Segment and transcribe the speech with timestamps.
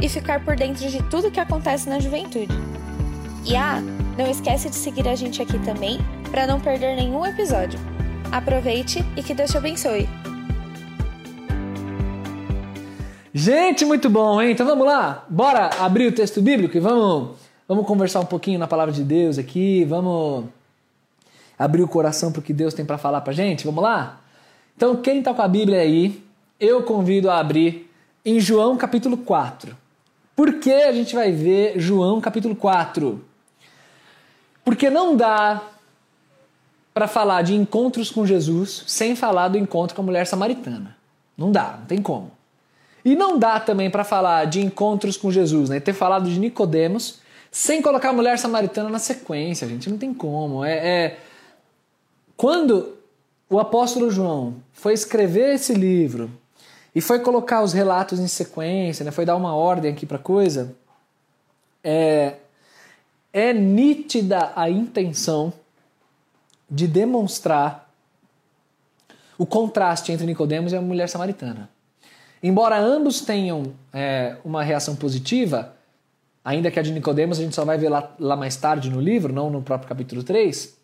[0.00, 2.54] e ficar por dentro de tudo que acontece na juventude.
[3.44, 3.80] E ah,
[4.18, 5.98] não esquece de seguir a gente aqui também
[6.30, 7.78] para não perder nenhum episódio.
[8.32, 10.08] Aproveite e que Deus te abençoe.
[13.32, 14.52] Gente, muito bom, hein?
[14.52, 17.36] Então vamos lá, bora abrir o texto bíblico e vamos,
[17.68, 20.46] vamos conversar um pouquinho na palavra de Deus aqui, vamos
[21.58, 24.20] abrir o coração para o que Deus tem para falar para gente, vamos lá?
[24.76, 26.22] Então, quem está com a Bíblia aí,
[26.58, 27.90] eu convido a abrir
[28.24, 29.76] em João capítulo 4.
[30.36, 33.24] Por que a gente vai ver João capítulo 4?
[34.62, 35.62] Porque não dá
[36.92, 40.94] para falar de encontros com Jesus sem falar do encontro com a mulher samaritana.
[41.38, 42.30] Não dá, não tem como.
[43.02, 45.80] E não dá também para falar de encontros com Jesus, né?
[45.80, 47.20] Ter falado de Nicodemos
[47.50, 50.62] sem colocar a mulher samaritana na sequência, gente, não tem como.
[50.62, 51.18] É, é...
[52.36, 52.94] quando
[53.48, 56.30] o apóstolo João foi escrever esse livro,
[56.96, 59.10] e foi colocar os relatos em sequência, né?
[59.10, 60.74] foi dar uma ordem aqui para a coisa,
[61.84, 62.36] é,
[63.30, 65.52] é nítida a intenção
[66.70, 67.92] de demonstrar
[69.36, 71.68] o contraste entre Nicodemos e a mulher samaritana.
[72.42, 75.76] Embora ambos tenham é, uma reação positiva,
[76.42, 79.02] ainda que a de Nicodemos a gente só vai ver lá, lá mais tarde no
[79.02, 80.74] livro, não no próprio capítulo 3,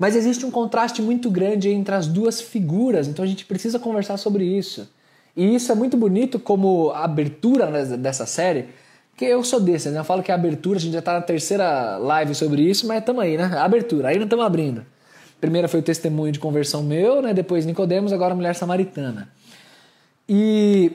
[0.00, 4.16] mas existe um contraste muito grande entre as duas figuras, então a gente precisa conversar
[4.16, 4.88] sobre isso.
[5.36, 7.66] E isso é muito bonito como abertura
[7.98, 8.70] dessa série,
[9.14, 9.98] que eu sou desse, né?
[9.98, 13.00] Eu falo que a abertura, a gente já está na terceira live sobre isso, mas
[13.00, 13.44] estamos aí, né?
[13.58, 14.86] abertura, ainda estamos abrindo.
[15.38, 17.34] Primeira foi o testemunho de conversão meu, né?
[17.34, 19.28] Depois Nicodemos, agora mulher samaritana.
[20.26, 20.92] E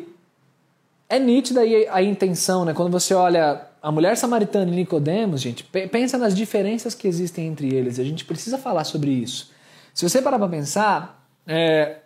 [1.07, 2.73] é nítida aí a intenção, né?
[2.73, 7.71] Quando você olha a mulher samaritana e Nicodemos, gente, pensa nas diferenças que existem entre
[7.71, 7.99] eles.
[7.99, 9.51] A gente precisa falar sobre isso.
[9.93, 11.97] Se você parar para pensar, é,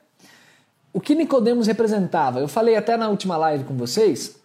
[0.92, 2.42] o que Nicodemos representava?
[2.42, 4.38] Eu falei até na última live com vocês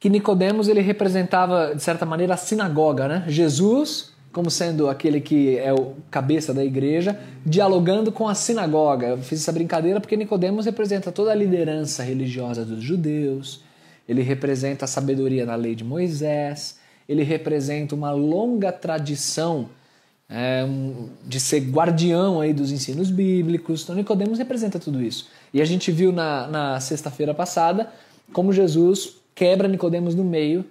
[0.00, 3.24] que Nicodemos ele representava de certa maneira a sinagoga, né?
[3.28, 9.08] Jesus como sendo aquele que é o cabeça da igreja, dialogando com a sinagoga.
[9.08, 13.67] Eu fiz essa brincadeira porque Nicodemos representa toda a liderança religiosa dos judeus
[14.08, 19.68] ele representa a sabedoria da lei de Moisés, ele representa uma longa tradição
[20.28, 20.64] é,
[21.24, 23.82] de ser guardião aí dos ensinos bíblicos.
[23.82, 25.28] Então, Nicodemos representa tudo isso.
[25.52, 27.90] E a gente viu na, na sexta-feira passada
[28.32, 30.64] como Jesus quebra Nicodemos no meio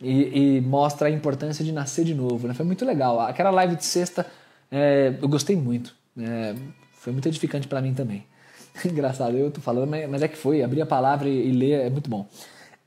[0.00, 2.46] e, e, mostra a importância de nascer de novo.
[2.46, 2.54] Né?
[2.54, 3.20] Foi muito legal.
[3.20, 4.26] Aquela live de sexta
[4.70, 5.94] é, eu gostei muito.
[6.18, 6.54] É,
[6.94, 8.24] foi muito edificante para mim também.
[8.84, 10.62] Engraçado, eu tô falando, mas é que foi.
[10.62, 12.28] Abrir a palavra e, e ler é muito bom.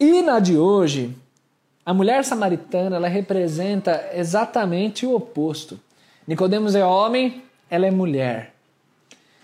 [0.02, 1.16] E na de hoje,
[1.86, 5.80] a mulher samaritana ela representa exatamente o oposto.
[6.26, 8.52] Nicodemos é homem, ela é mulher.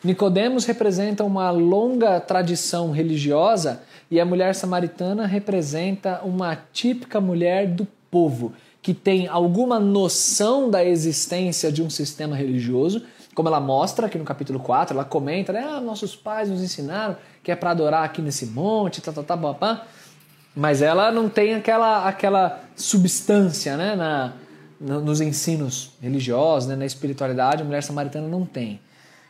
[0.03, 7.88] Nicodemos representa uma longa tradição religiosa e a mulher samaritana representa uma típica mulher do
[8.09, 8.51] povo,
[8.81, 13.03] que tem alguma noção da existência de um sistema religioso,
[13.35, 17.16] como ela mostra aqui no capítulo 4, ela comenta, né, ah, nossos pais nos ensinaram
[17.44, 19.85] que é para adorar aqui nesse monte, tá, tá, tá, papá.
[20.57, 24.34] Mas ela não tem aquela, aquela substância né, na,
[24.79, 28.79] nos ensinos religiosos, né, na espiritualidade, a mulher samaritana não tem.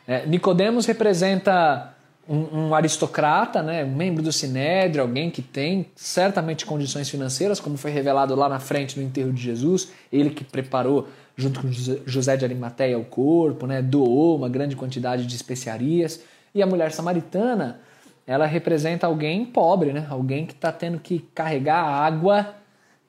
[0.07, 1.93] É, Nicodemos representa
[2.29, 7.75] um, um, aristocrata, né, um membro do Sinédrio, alguém que tem certamente condições financeiras, como
[7.75, 11.69] foi revelado lá na frente no enterro de Jesus, ele que preparou junto com
[12.05, 16.21] José de Arimateia o corpo, né, doou uma grande quantidade de especiarias,
[16.55, 17.81] e a mulher samaritana
[18.27, 20.05] ela representa alguém pobre, né?
[20.09, 22.55] Alguém que está tendo que carregar água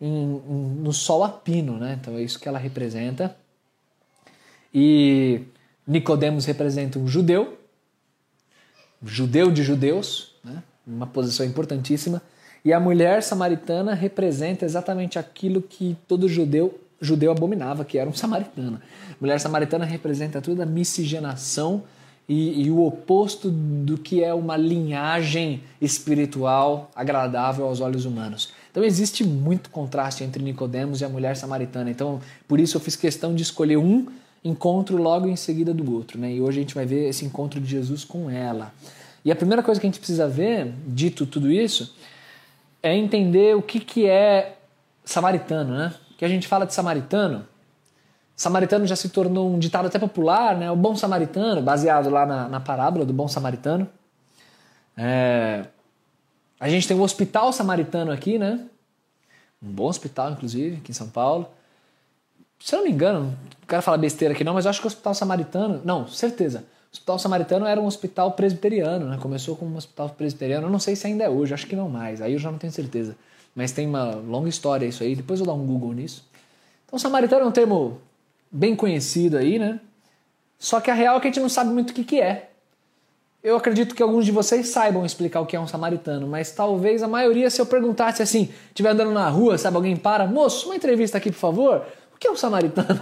[0.00, 1.98] em, em, no sol a pino, né?
[2.00, 3.36] Então é isso que ela representa.
[4.72, 5.40] E
[5.84, 7.58] Nicodemos representa um judeu,
[9.02, 10.62] judeu de judeus, né?
[10.86, 12.22] uma posição importantíssima.
[12.64, 18.12] E a mulher samaritana representa exatamente aquilo que todo judeu judeu abominava, que era um
[18.12, 18.80] samaritano.
[19.20, 21.84] Mulher samaritana representa toda a miscigenação
[22.28, 28.52] e, e, o oposto do que é uma linhagem espiritual agradável aos olhos humanos.
[28.70, 31.90] Então existe muito contraste entre Nicodemos e a mulher samaritana.
[31.90, 34.06] Então por isso eu fiz questão de escolher um
[34.44, 36.32] encontro logo em seguida do outro, né?
[36.34, 38.72] E hoje a gente vai ver esse encontro de Jesus com ela.
[39.24, 41.94] E a primeira coisa que a gente precisa ver, dito tudo isso,
[42.82, 44.56] é entender o que, que é
[45.04, 45.94] samaritano, né?
[46.16, 47.44] Que a gente fala de samaritano,
[48.38, 50.70] samaritano já se tornou um ditado até popular, né?
[50.70, 53.86] O bom samaritano, baseado lá na, na parábola do bom samaritano.
[54.96, 55.64] É...
[56.60, 58.64] A gente tem o hospital samaritano aqui, né?
[59.60, 61.48] Um bom hospital, inclusive, aqui em São Paulo.
[62.60, 64.86] Se eu não me engano, não quero falar besteira aqui não, mas eu acho que
[64.86, 65.82] o hospital samaritano.
[65.84, 66.60] Não, certeza.
[66.60, 69.18] O hospital samaritano era um hospital presbiteriano, né?
[69.20, 70.68] Começou como um hospital presbiteriano.
[70.68, 72.22] Eu não sei se ainda é hoje, acho que não mais.
[72.22, 73.16] Aí eu já não tenho certeza.
[73.52, 75.16] Mas tem uma longa história isso aí.
[75.16, 76.24] Depois eu dar um Google nisso.
[76.86, 78.00] Então, samaritano é um termo
[78.50, 79.80] bem conhecido aí, né?
[80.58, 82.50] Só que a real é que a gente não sabe muito o que, que é.
[83.42, 87.02] Eu acredito que alguns de vocês saibam explicar o que é um samaritano, mas talvez
[87.02, 90.76] a maioria, se eu perguntasse assim, estiver andando na rua, sabe, alguém para, moço, uma
[90.76, 91.86] entrevista aqui, por favor.
[92.12, 93.00] O que é um samaritano?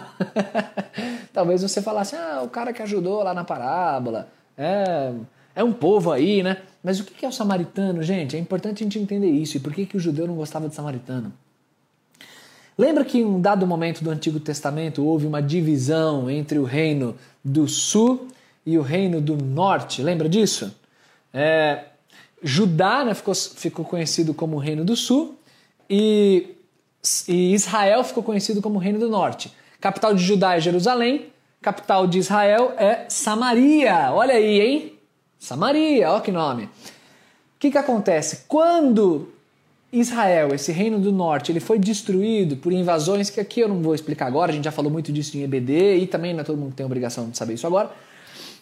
[1.33, 4.29] talvez você falasse, ah, o cara que ajudou lá na parábola,
[4.59, 5.13] é,
[5.55, 6.59] é um povo aí, né?
[6.85, 8.37] Mas o que é o samaritano, gente?
[8.37, 9.57] É importante a gente entender isso.
[9.57, 11.33] E por que, que o judeu não gostava de samaritano?
[12.79, 17.17] Lembra que em um dado momento do Antigo Testamento houve uma divisão entre o reino
[17.43, 18.29] do sul
[18.67, 20.03] e o reino do norte?
[20.03, 20.75] Lembra disso?
[21.33, 21.85] É,
[22.43, 25.39] Judá né, ficou, ficou conhecido como o reino do sul
[25.89, 26.55] e,
[27.27, 29.51] e Israel ficou conhecido como o reino do norte.
[29.81, 31.27] Capital de Judá é Jerusalém,
[31.63, 34.13] capital de Israel é Samaria.
[34.13, 34.93] Olha aí, hein?
[35.39, 36.65] Samaria, olha que nome.
[36.65, 36.69] O
[37.59, 38.45] que, que acontece?
[38.47, 39.33] Quando
[39.93, 43.95] Israel, esse reino do norte, ele foi destruído por invasões que aqui eu não vou
[43.95, 46.59] explicar agora, a gente já falou muito disso em EBD e também não é todo
[46.59, 47.91] mundo tem obrigação de saber isso agora.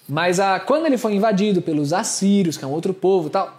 [0.08, 3.58] Mas a, quando ele foi invadido pelos assírios, que é um outro povo tal,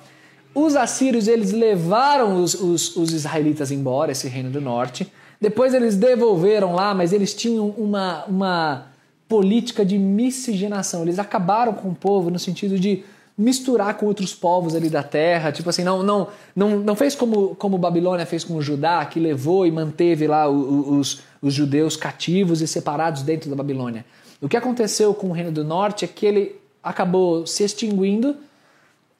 [0.54, 5.12] os assírios eles levaram os, os, os israelitas embora, esse reino do norte.
[5.42, 8.88] Depois eles devolveram lá, mas eles tinham uma, uma
[9.28, 11.02] política de miscigenação.
[11.02, 13.04] Eles acabaram com o povo no sentido de
[13.38, 17.56] misturar com outros povos ali da terra, tipo assim, não não não, não fez como,
[17.56, 22.62] como Babilônia fez com o Judá, que levou e manteve lá os, os judeus cativos
[22.62, 24.06] e separados dentro da Babilônia.
[24.42, 28.38] O que aconteceu com o Reino do Norte é que ele acabou se extinguindo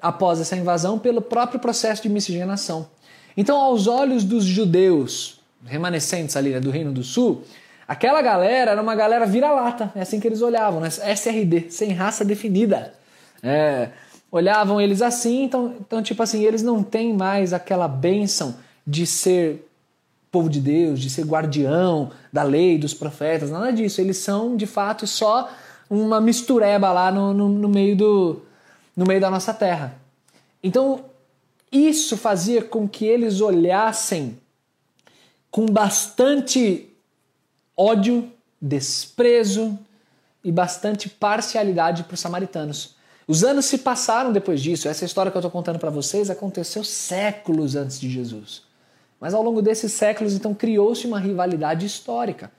[0.02, 2.88] após essa invasão pelo próprio processo de miscigenação.
[3.36, 7.44] Então, aos olhos dos judeus remanescentes ali né, do Reino do Sul,
[7.88, 10.88] aquela galera era uma galera vira-lata, é assim que eles olhavam, né?
[10.88, 12.94] SRD, sem raça definida.
[13.42, 13.90] É,
[14.36, 19.66] olhavam eles assim, então, então, tipo assim, eles não têm mais aquela bênção de ser
[20.30, 24.02] povo de Deus, de ser guardião da lei, dos profetas, nada disso.
[24.02, 25.50] Eles são, de fato, só
[25.90, 28.42] uma mistureba lá no, no, no meio, do,
[28.94, 29.98] no meio da nossa terra.
[30.62, 31.06] Então,
[31.72, 34.38] isso fazia com que eles olhassem
[35.50, 36.90] com bastante
[37.78, 38.30] ódio,
[38.62, 39.80] desprezo
[40.44, 42.95] e bastante parcialidade para os samaritanos.
[43.28, 44.88] Os anos se passaram depois disso.
[44.88, 48.64] Essa história que eu estou contando para vocês aconteceu séculos antes de Jesus.
[49.20, 52.52] Mas ao longo desses séculos, então, criou-se uma rivalidade histórica.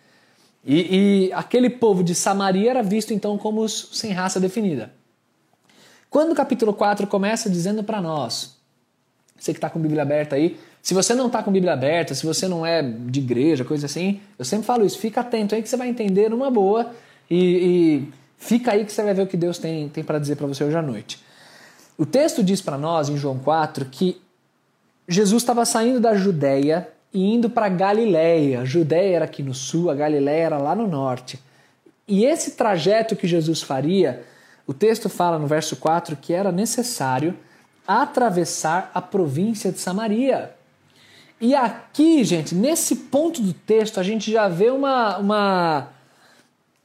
[0.64, 4.90] E, e, aquele povo de Samaria era visto então como os sem raça definida.
[6.10, 8.56] Quando o capítulo 4 começa dizendo para nós,
[9.38, 11.72] você que está com a Bíblia aberta aí, se você não está com a Bíblia
[11.72, 15.54] aberta, se você não é de igreja, coisa assim, eu sempre falo isso, fica atento
[15.54, 16.92] aí que você vai entender numa boa
[17.30, 20.36] e, e Fica aí que você vai ver o que Deus tem, tem para dizer
[20.36, 21.24] para você hoje à noite.
[21.98, 24.20] O texto diz para nós, em João 4, que
[25.08, 28.60] Jesus estava saindo da Judéia e indo para Galiléia.
[28.60, 31.40] A Judéia era aqui no sul, a Galiléia era lá no norte.
[32.06, 34.22] E esse trajeto que Jesus faria,
[34.66, 37.36] o texto fala no verso 4 que era necessário
[37.86, 40.54] atravessar a província de Samaria.
[41.40, 45.88] E aqui, gente, nesse ponto do texto, a gente já vê uma, uma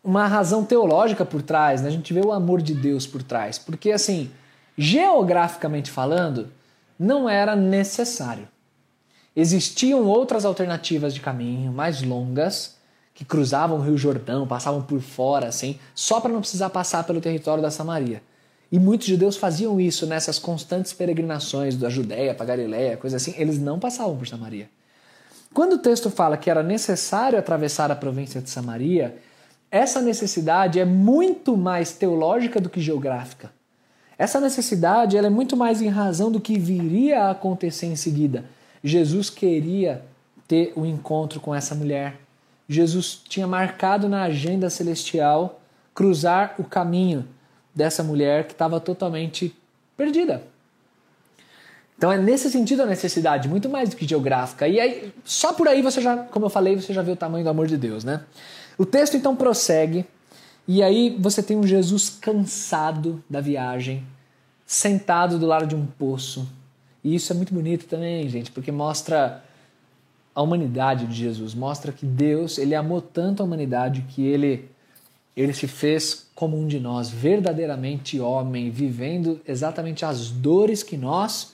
[0.03, 1.87] uma razão teológica por trás, né?
[1.87, 3.59] a gente vê o amor de Deus por trás.
[3.59, 4.31] Porque, assim,
[4.77, 6.49] geograficamente falando,
[6.97, 8.47] não era necessário.
[9.35, 12.75] Existiam outras alternativas de caminho mais longas
[13.13, 17.21] que cruzavam o Rio Jordão, passavam por fora, assim, só para não precisar passar pelo
[17.21, 18.21] território da Samaria.
[18.71, 23.59] E muitos judeus faziam isso nessas constantes peregrinações da Judéia para Galiléia, coisa assim, eles
[23.59, 24.69] não passavam por Samaria.
[25.53, 29.17] Quando o texto fala que era necessário atravessar a província de Samaria,
[29.71, 33.49] essa necessidade é muito mais teológica do que geográfica.
[34.17, 38.43] Essa necessidade ela é muito mais em razão do que viria a acontecer em seguida.
[38.83, 40.03] Jesus queria
[40.47, 42.19] ter o um encontro com essa mulher.
[42.67, 45.61] Jesus tinha marcado na agenda celestial
[45.93, 47.25] cruzar o caminho
[47.73, 49.55] dessa mulher que estava totalmente
[49.95, 50.43] perdida.
[51.97, 54.67] Então é nesse sentido a necessidade, muito mais do que geográfica.
[54.67, 57.43] E aí, só por aí você já, como eu falei, você já vê o tamanho
[57.43, 58.21] do amor de Deus, né?
[58.81, 60.07] O texto então prossegue,
[60.67, 64.03] e aí você tem um Jesus cansado da viagem,
[64.65, 66.51] sentado do lado de um poço.
[67.03, 69.45] E isso é muito bonito também, gente, porque mostra
[70.33, 74.67] a humanidade de Jesus, mostra que Deus, ele amou tanto a humanidade que ele
[75.37, 81.53] ele se fez como um de nós, verdadeiramente homem, vivendo exatamente as dores que nós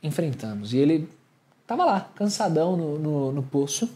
[0.00, 0.72] enfrentamos.
[0.72, 1.08] E ele
[1.62, 3.90] estava lá, cansadão no, no, no, poço.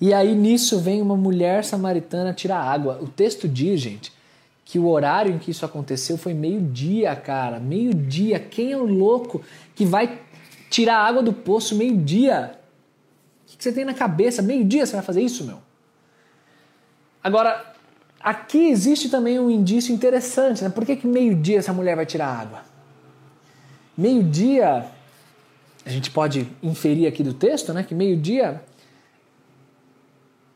[0.00, 2.98] E aí nisso vem uma mulher samaritana tirar água.
[3.02, 4.12] O texto diz, gente,
[4.64, 7.58] que o horário em que isso aconteceu foi meio-dia, cara.
[7.58, 8.38] Meio-dia.
[8.38, 9.42] Quem é o louco
[9.74, 10.20] que vai
[10.70, 12.54] tirar água do poço meio-dia?
[13.42, 14.42] O que você tem na cabeça?
[14.42, 15.58] Meio-dia você vai fazer isso, meu?
[17.24, 17.74] Agora,
[18.20, 20.70] aqui existe também um indício interessante, né?
[20.70, 22.62] Por que, que meio-dia essa mulher vai tirar água?
[23.96, 24.86] Meio-dia,
[25.84, 27.82] a gente pode inferir aqui do texto, né?
[27.82, 28.62] Que meio-dia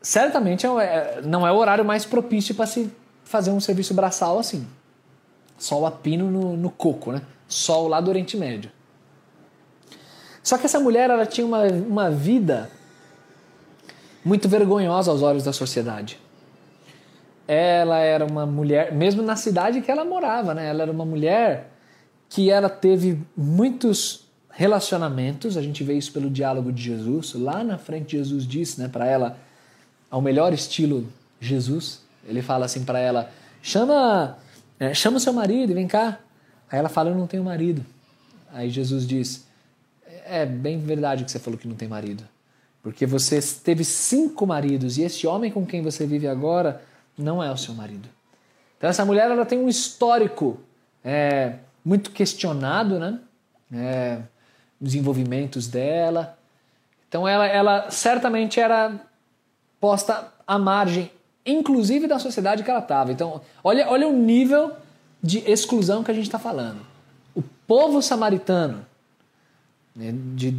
[0.03, 2.91] certamente é, é, não é o horário mais propício para se
[3.23, 4.67] fazer um serviço braçal assim.
[5.57, 7.21] Sol a pino no, no coco, né?
[7.47, 8.69] Sol lá do Oriente Médio.
[10.43, 12.69] Só que essa mulher ela tinha uma, uma vida
[14.25, 16.19] muito vergonhosa aos olhos da sociedade.
[17.47, 20.67] Ela era uma mulher, mesmo na cidade que ela morava, né?
[20.67, 21.71] Ela era uma mulher
[22.27, 27.33] que ela teve muitos relacionamentos, a gente vê isso pelo diálogo de Jesus.
[27.35, 29.37] Lá na frente Jesus disse, né, para ela,
[30.13, 33.31] ao melhor estilo Jesus, ele fala assim para ela:
[33.63, 34.37] "Chama,
[34.79, 36.19] é, chama o seu marido e vem cá".
[36.71, 37.83] Aí ela fala: "Eu não tenho marido".
[38.51, 39.47] Aí Jesus diz:
[40.27, 42.23] "É bem verdade que você falou que não tem marido,
[42.83, 46.83] porque você teve cinco maridos e esse homem com quem você vive agora
[47.17, 48.07] não é o seu marido.
[48.77, 50.59] Então essa mulher ela tem um histórico
[51.03, 53.19] é, muito questionado, né?
[53.73, 54.19] É,
[54.79, 56.37] desenvolvimentos dela.
[57.09, 58.99] Então ela, ela certamente era
[59.83, 61.11] posta à margem,
[61.45, 63.11] inclusive da sociedade que ela estava.
[63.11, 64.71] Então olha, olha o nível
[65.21, 66.79] de exclusão que a gente está falando.
[67.35, 68.85] O povo samaritano,
[69.93, 70.57] né, de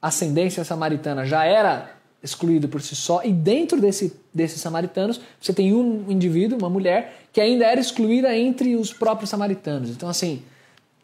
[0.00, 1.90] ascendência samaritana, já era
[2.22, 7.26] excluído por si só, e dentro desse, desses samaritanos você tem um indivíduo, uma mulher,
[7.30, 9.90] que ainda era excluída entre os próprios samaritanos.
[9.90, 10.42] Então, assim,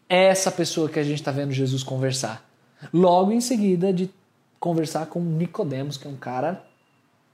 [0.08, 2.42] é essa pessoa que a gente está vendo Jesus conversar.
[2.94, 4.08] Logo em seguida de
[4.58, 6.66] conversar com Nicodemos, que é um cara,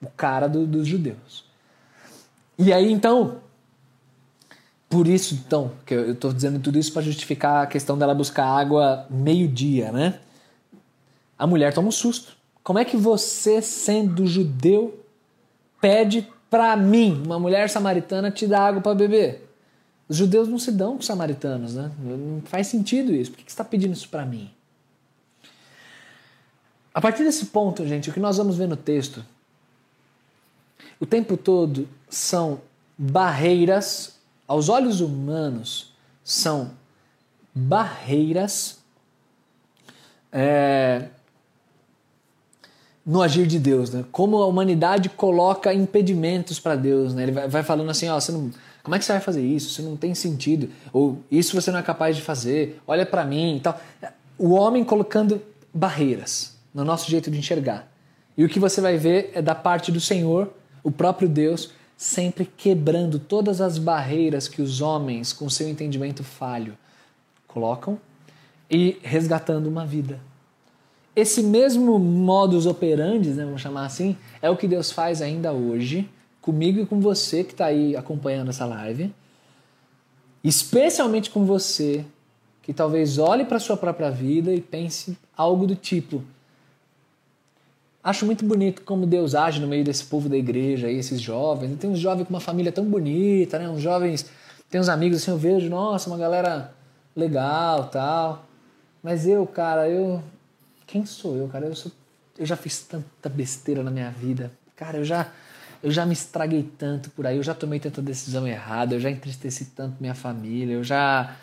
[0.04, 1.44] o cara do, dos judeus.
[2.58, 3.38] E aí, então,
[4.88, 8.46] por isso, então, que eu estou dizendo tudo isso para justificar a questão dela buscar
[8.46, 10.20] água meio-dia, né?
[11.36, 14.98] A mulher toma um susto como é que você, sendo judeu,
[15.82, 19.46] pede para mim, uma mulher samaritana, te dar água para beber?
[20.08, 21.92] Os judeus não se dão com os samaritanos, né?
[21.98, 23.30] Não faz sentido isso.
[23.30, 24.50] Por que você está pedindo isso para mim?
[26.94, 29.22] A partir desse ponto, gente, o que nós vamos ver no texto,
[31.00, 32.60] o tempo todo são
[32.96, 36.70] barreiras, aos olhos humanos, são
[37.54, 38.78] barreiras
[40.32, 41.08] é,
[43.04, 44.04] no agir de Deus, né?
[44.10, 47.24] Como a humanidade coloca impedimentos para Deus, né?
[47.24, 48.50] Ele vai, vai falando assim, ó, você não,
[48.84, 49.68] como é que você vai fazer isso?
[49.68, 50.68] Isso não tem sentido.
[50.92, 52.80] Ou isso você não é capaz de fazer.
[52.86, 53.80] Olha para mim e tal.
[54.38, 55.40] O homem colocando
[55.72, 57.90] barreiras no nosso jeito de enxergar.
[58.36, 60.52] E o que você vai ver é da parte do Senhor,
[60.84, 66.78] o próprio Deus, sempre quebrando todas as barreiras que os homens, com seu entendimento falho,
[67.48, 67.98] colocam
[68.70, 70.20] e resgatando uma vida
[71.16, 76.08] esse mesmo modus operandi, né, vamos chamar assim, é o que Deus faz ainda hoje,
[76.40, 79.14] comigo e com você que está aí acompanhando essa live.
[80.42, 82.04] Especialmente com você
[82.62, 86.22] que talvez olhe para sua própria vida e pense algo do tipo:
[88.04, 91.78] Acho muito bonito como Deus age no meio desse povo da igreja, aí, esses jovens.
[91.78, 93.66] Tem uns jovens com uma família tão bonita, né?
[93.66, 94.30] Uns jovens,
[94.68, 96.74] tem uns amigos assim, eu vejo, nossa, uma galera
[97.16, 98.44] legal, tal.
[99.02, 100.22] Mas eu, cara, eu
[100.86, 101.64] quem sou eu, cara?
[101.64, 101.90] Eu, sou,
[102.38, 104.52] eu já fiz tanta besteira na minha vida.
[104.76, 105.32] Cara, eu já,
[105.82, 109.10] eu já me estraguei tanto por aí, eu já tomei tanta decisão errada, eu já
[109.10, 111.36] entristeci tanto minha família, eu já,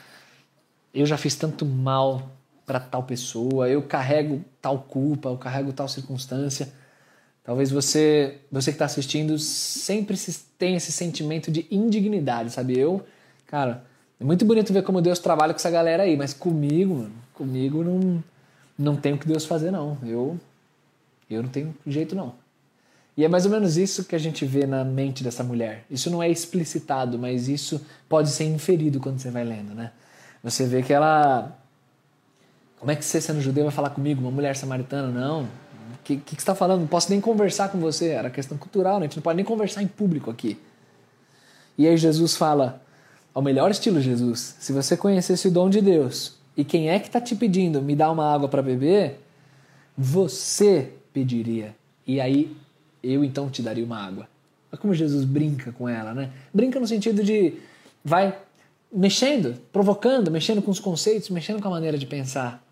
[0.94, 2.30] eu já fiz tanto mal
[2.66, 6.72] para tal pessoa, eu carrego tal culpa, eu carrego tal circunstância.
[7.44, 10.16] Talvez você, você que está assistindo, sempre
[10.58, 12.78] tenha esse sentimento de indignidade, sabe?
[12.78, 13.04] Eu,
[13.48, 13.84] cara,
[14.20, 17.84] é muito bonito ver como Deus trabalha com essa galera aí, mas comigo, mano, comigo
[17.84, 18.24] não
[18.78, 19.98] não tem o que Deus fazer, não.
[20.04, 20.40] Eu,
[21.30, 22.34] eu não tenho jeito, não.
[23.16, 25.86] E é mais ou menos isso que a gente vê na mente dessa mulher.
[25.90, 29.92] Isso não é explicitado, mas isso pode ser inferido quando você vai lendo, né?
[30.44, 31.58] Você vê que ela.
[32.82, 35.08] Como é que você, sendo judeu, vai falar comigo, uma mulher samaritana?
[35.08, 35.44] Não.
[35.44, 35.48] O
[36.04, 36.80] que, que, que você está falando?
[36.80, 38.08] Não posso nem conversar com você.
[38.08, 39.06] Era questão cultural, né?
[39.06, 40.58] A gente não pode nem conversar em público aqui.
[41.78, 42.82] E aí Jesus fala,
[43.36, 47.06] ao melhor estilo Jesus, se você conhecesse o dom de Deus e quem é que
[47.06, 49.20] está te pedindo me dá uma água para beber,
[49.96, 51.76] você pediria.
[52.08, 52.58] E aí
[53.04, 54.28] eu então te daria uma água.
[54.72, 56.32] Olha como Jesus brinca com ela, né?
[56.52, 57.60] Brinca no sentido de
[58.04, 58.36] vai
[58.92, 62.71] mexendo, provocando, mexendo com os conceitos, mexendo com a maneira de pensar.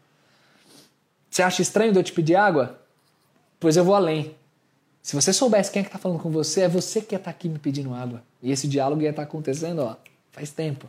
[1.30, 2.80] Você acha estranho de eu te pedir água?
[3.60, 4.36] Pois eu vou além.
[5.02, 7.32] Se você soubesse quem é que está falando com você, é você que ia estar
[7.32, 8.22] tá aqui me pedindo água.
[8.42, 9.96] E esse diálogo ia estar tá acontecendo, ó,
[10.32, 10.88] faz tempo.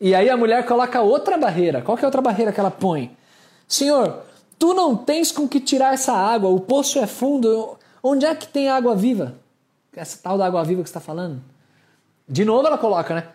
[0.00, 1.80] E aí a mulher coloca outra barreira.
[1.80, 3.16] Qual que é a outra barreira que ela põe?
[3.68, 4.22] Senhor,
[4.58, 7.78] tu não tens com que tirar essa água, o poço é fundo.
[8.02, 9.36] Onde é que tem água viva?
[9.94, 11.42] Essa tal da água viva que está falando.
[12.28, 13.28] De novo ela coloca, né?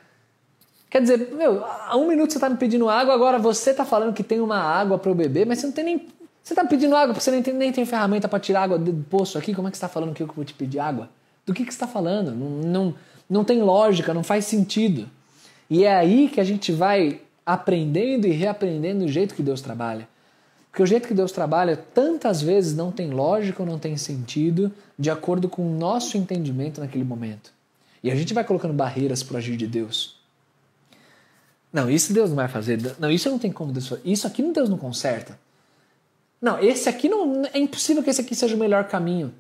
[0.90, 4.14] Quer dizer, meu, há um minuto você está me pedindo água, agora você está falando
[4.14, 6.08] que tem uma água para eu beber, mas você não tem nem.
[6.42, 8.94] Você está pedindo água porque você nem tem, nem tem ferramenta para tirar água do
[9.10, 9.54] poço aqui.
[9.54, 11.10] Como é que você está falando que eu vou te pedir água?
[11.46, 12.32] Do que, que você está falando?
[12.32, 12.96] Não, não,
[13.30, 15.10] não tem lógica, não faz sentido.
[15.70, 20.08] E é aí que a gente vai aprendendo e reaprendendo o jeito que Deus trabalha.
[20.72, 24.72] Porque o jeito que Deus trabalha tantas vezes não tem lógica ou não tem sentido
[24.98, 27.52] de acordo com o nosso entendimento naquele momento.
[28.04, 30.17] E a gente vai colocando barreiras para o agir de Deus.
[31.72, 32.96] Não, isso Deus não vai fazer.
[33.00, 34.02] Não, isso não tem como Deus fazer.
[34.06, 35.38] Isso aqui Deus não conserta.
[36.42, 37.44] Não, esse aqui não.
[37.54, 39.34] É impossível que esse aqui seja o melhor caminho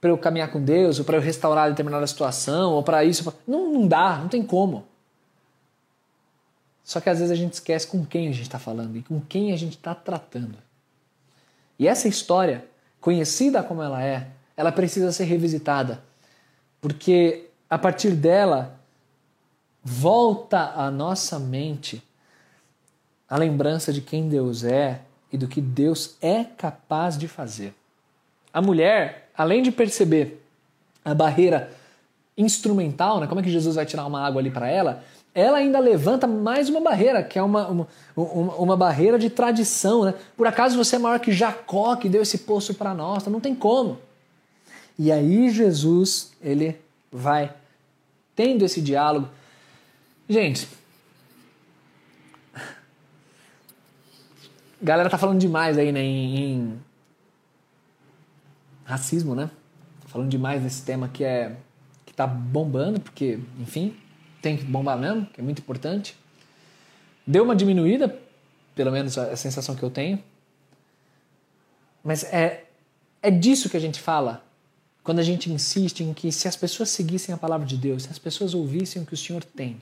[0.00, 3.34] para eu caminhar com Deus, ou para eu restaurar determinada situação, ou para isso.
[3.46, 4.86] Não, não dá, não tem como.
[6.82, 9.20] Só que às vezes a gente esquece com quem a gente está falando e com
[9.20, 10.56] quem a gente está tratando.
[11.78, 12.64] E essa história,
[13.00, 16.02] conhecida como ela é, ela precisa ser revisitada.
[16.80, 18.79] Porque a partir dela
[19.82, 22.02] volta à nossa mente
[23.28, 27.72] a lembrança de quem Deus é e do que Deus é capaz de fazer.
[28.52, 30.44] A mulher, além de perceber
[31.04, 31.72] a barreira
[32.36, 35.78] instrumental, né, como é que Jesus vai tirar uma água ali para ela, ela ainda
[35.78, 40.04] levanta mais uma barreira, que é uma, uma, uma, uma, barreira de tradição.
[40.04, 40.14] Né?
[40.36, 43.24] Por acaso você é maior que Jacó, que deu esse poço para nós?
[43.26, 43.98] Não tem como.
[44.98, 46.76] E aí Jesus, ele
[47.12, 47.54] vai
[48.34, 49.28] tendo esse diálogo.
[50.30, 50.68] Gente,
[54.80, 56.80] galera tá falando demais aí né, em,
[58.84, 59.50] racismo, né?
[60.06, 61.56] Falando demais nesse tema que é
[62.06, 63.96] que tá bombando, porque, enfim,
[64.40, 66.16] tem que bombar mesmo, que é muito importante.
[67.26, 68.16] Deu uma diminuída,
[68.76, 70.22] pelo menos a sensação que eu tenho.
[72.04, 72.66] Mas é,
[73.20, 74.44] é disso que a gente fala
[75.02, 78.10] quando a gente insiste em que se as pessoas seguissem a palavra de Deus, se
[78.10, 79.80] as pessoas ouvissem o que o Senhor tem,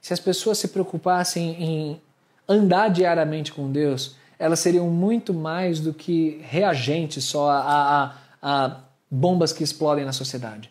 [0.00, 2.02] se as pessoas se preocupassem em
[2.48, 8.80] andar diariamente com Deus, elas seriam muito mais do que reagentes só a, a, a
[9.10, 10.70] bombas que explodem na sociedade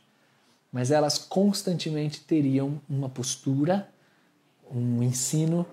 [0.72, 3.90] mas elas constantemente teriam uma postura,
[4.72, 5.66] um ensino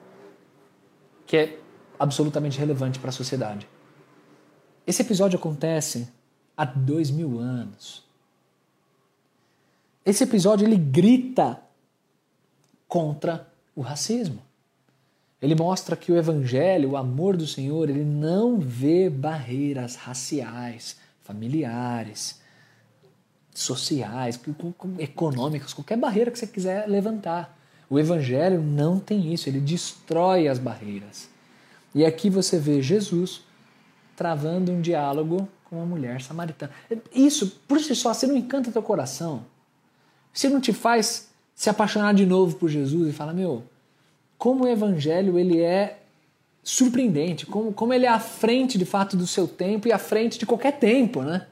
[1.26, 1.58] que é
[1.98, 3.68] absolutamente relevante para a sociedade.
[4.86, 6.08] Esse episódio acontece
[6.56, 8.04] há dois mil anos.
[10.04, 11.60] Esse episódio ele grita
[12.88, 14.42] contra o racismo.
[15.40, 22.40] Ele mostra que o evangelho, o amor do Senhor, ele não vê barreiras raciais, familiares,
[23.54, 24.40] sociais,
[24.98, 27.56] econômicas, qualquer barreira que você quiser levantar.
[27.88, 31.28] O evangelho não tem isso, ele destrói as barreiras.
[31.94, 33.42] E aqui você vê Jesus
[34.16, 36.72] travando um diálogo com uma mulher samaritana.
[37.14, 39.44] Isso, por si só, se não encanta teu coração,
[40.32, 43.62] se não te faz se apaixonar de novo por Jesus e falar, meu,
[44.36, 45.98] como o evangelho ele é
[46.62, 50.38] surpreendente, como, como ele é à frente de fato do seu tempo e à frente
[50.38, 51.46] de qualquer tempo, né?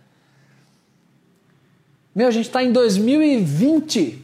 [2.14, 4.22] Meu, a gente está em 2020,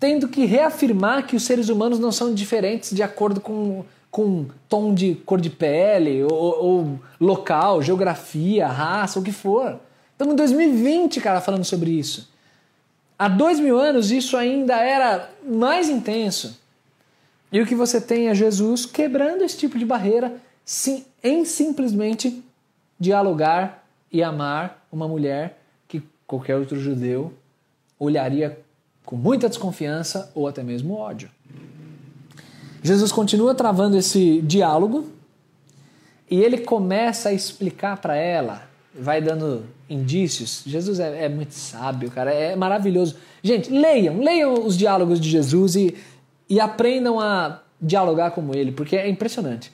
[0.00, 4.92] tendo que reafirmar que os seres humanos não são diferentes de acordo com, com tom
[4.92, 9.78] de cor de pele, ou, ou local, geografia, raça, o que for.
[10.12, 12.33] Estamos em 2020, cara, falando sobre isso.
[13.18, 16.60] Há dois mil anos isso ainda era mais intenso.
[17.52, 22.42] E o que você tem é Jesus quebrando esse tipo de barreira sim, em simplesmente
[22.98, 25.58] dialogar e amar uma mulher
[26.26, 27.32] qualquer outro judeu
[27.98, 28.58] olharia
[29.04, 31.30] com muita desconfiança ou até mesmo ódio.
[32.82, 35.08] Jesus continua travando esse diálogo
[36.30, 40.62] e ele começa a explicar para ela, vai dando indícios.
[40.66, 43.16] Jesus é, é, muito sábio, cara, é maravilhoso.
[43.42, 45.96] Gente, leiam, leiam os diálogos de Jesus e,
[46.48, 49.72] e aprendam a dialogar como ele, porque é impressionante.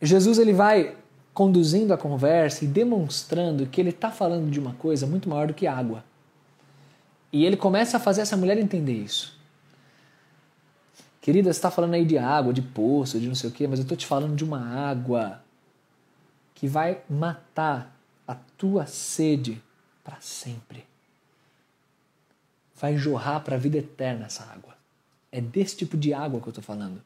[0.00, 0.94] Jesus ele vai
[1.34, 5.54] conduzindo a conversa e demonstrando que ele está falando de uma coisa muito maior do
[5.54, 6.02] que água.
[7.32, 9.36] E ele começa a fazer essa mulher entender isso.
[11.20, 13.80] Querida, você está falando aí de água, de poço, de não sei o quê, mas
[13.80, 15.42] eu estou te falando de uma água
[16.54, 17.95] que vai matar
[18.26, 19.62] a tua sede
[20.02, 20.84] para sempre.
[22.74, 24.74] Vai jorrar para a vida eterna essa água.
[25.32, 27.02] É desse tipo de água que eu estou falando.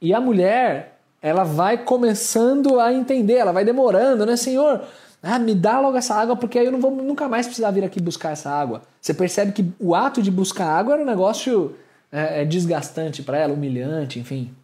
[0.00, 4.82] E a mulher, ela vai começando a entender, ela vai demorando, né, Senhor?
[5.22, 7.84] Ah, me dá logo essa água porque aí eu não vou nunca mais precisar vir
[7.84, 8.82] aqui buscar essa água.
[9.00, 11.76] Você percebe que o ato de buscar água era um negócio
[12.10, 14.54] é, é desgastante para ela, humilhante, enfim.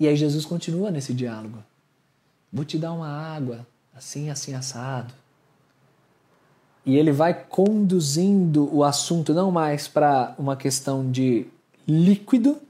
[0.00, 1.62] E aí Jesus continua nesse diálogo.
[2.54, 5.12] Vou te dar uma água, assim, assim, assado.
[6.86, 11.48] E ele vai conduzindo o assunto não mais para uma questão de
[11.84, 12.62] líquido,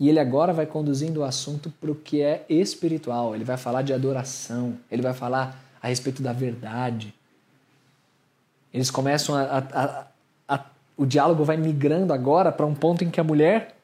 [0.00, 3.34] e ele agora vai conduzindo o assunto para o que é espiritual.
[3.34, 7.14] Ele vai falar de adoração, ele vai falar a respeito da verdade.
[8.72, 9.42] Eles começam a.
[9.42, 10.06] a, a,
[10.48, 10.64] a
[10.96, 13.75] o diálogo vai migrando agora para um ponto em que a mulher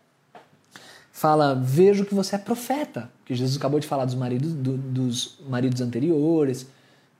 [1.12, 3.10] fala: Vejo que você é profeta.
[3.24, 6.66] Que Jesus acabou de falar dos maridos, do, dos maridos anteriores.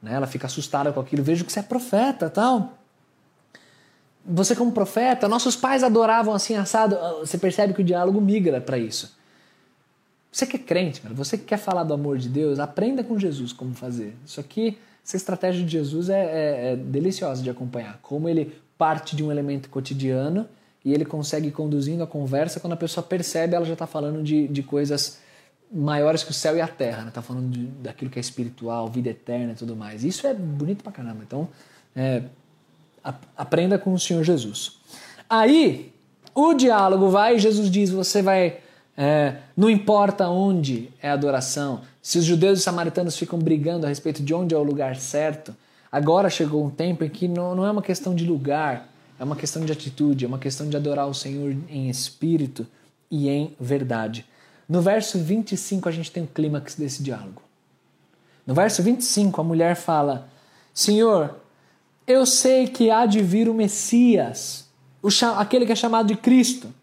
[0.03, 0.15] Né?
[0.15, 1.23] Ela fica assustada com aquilo.
[1.23, 2.79] Vejo que você é profeta tal.
[4.25, 6.97] Você, como profeta, nossos pais adoravam assim assado.
[7.21, 9.17] Você percebe que o diálogo migra para isso.
[10.31, 13.53] Você que é crente, você que quer falar do amor de Deus, aprenda com Jesus
[13.53, 14.17] como fazer.
[14.25, 17.99] Isso aqui, essa estratégia de Jesus é, é, é deliciosa de acompanhar.
[18.01, 20.49] Como ele parte de um elemento cotidiano
[20.85, 22.61] e ele consegue ir conduzindo a conversa.
[22.61, 25.19] Quando a pessoa percebe, ela já está falando de, de coisas
[25.71, 26.99] maiores que o céu e a terra.
[26.99, 27.11] Está né?
[27.13, 30.05] Tá falando de, daquilo que é espiritual, vida eterna e tudo mais.
[30.05, 31.23] Isso é bonito pra caramba.
[31.23, 31.49] Então,
[31.95, 32.23] é,
[33.03, 34.79] a, aprenda com o Senhor Jesus.
[35.29, 35.93] Aí,
[36.35, 38.59] o diálogo vai, Jesus diz: você vai
[38.97, 43.87] é, não importa onde é a adoração, se os judeus e os samaritanos ficam brigando
[43.87, 45.55] a respeito de onde é o lugar certo,
[45.91, 48.89] agora chegou um tempo em que não, não é uma questão de lugar,
[49.23, 52.67] é uma questão de atitude, é uma questão de adorar o Senhor em espírito
[53.09, 54.27] e em verdade.
[54.69, 57.41] No verso 25 a gente tem o clímax desse diálogo.
[58.45, 60.29] No verso 25 a mulher fala:
[60.75, 61.37] Senhor,
[62.05, 64.69] eu sei que há de vir o Messias,
[65.01, 65.07] o,
[65.37, 66.75] aquele que é chamado de Cristo.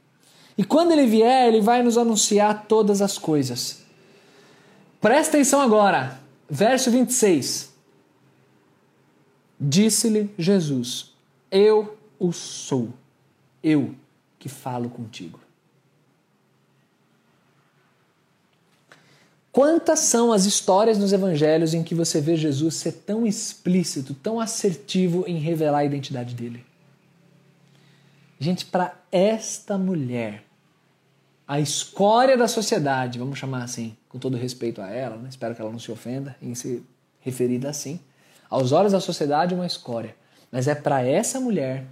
[0.57, 3.81] E quando ele vier, ele vai nos anunciar todas as coisas.
[5.01, 6.17] Presta atenção agora,
[6.49, 7.69] verso 26.
[9.59, 11.11] Disse-lhe Jesus:
[11.51, 12.89] Eu o sou,
[13.63, 13.95] eu
[14.37, 15.39] que falo contigo.
[19.51, 24.39] Quantas são as histórias nos evangelhos em que você vê Jesus ser tão explícito, tão
[24.39, 26.63] assertivo em revelar a identidade dele?
[28.39, 30.43] Gente, para esta mulher,
[31.47, 35.27] a escória da sociedade, vamos chamar assim, com todo respeito a ela, né?
[35.29, 36.83] espero que ela não se ofenda em ser
[37.19, 37.99] referida assim.
[38.49, 40.15] Aos olhos da sociedade, uma escória.
[40.51, 41.85] Mas é para essa mulher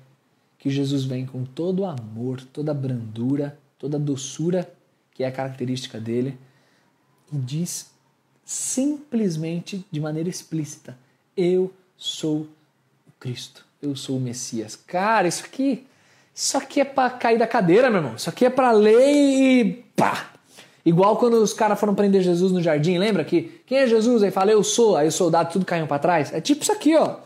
[0.58, 4.72] que Jesus vem com todo o amor, toda a brandura, toda a doçura
[5.13, 6.38] que é a característica dele
[7.32, 7.91] e diz
[8.46, 10.98] simplesmente, de maneira explícita:
[11.36, 12.48] Eu sou
[13.08, 14.76] o Cristo, eu sou o Messias.
[14.76, 15.86] Cara, isso aqui
[16.34, 18.15] isso aqui é para cair da cadeira, meu irmão.
[18.15, 20.30] Isso aqui é para ler e pá.
[20.86, 24.22] Igual quando os caras foram prender Jesus no jardim, lembra que quem é Jesus?
[24.22, 26.32] Aí fala, eu sou, aí os soldados tudo caíram para trás.
[26.32, 27.17] É tipo isso aqui, ó.